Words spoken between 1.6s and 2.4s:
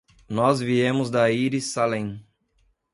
Salem.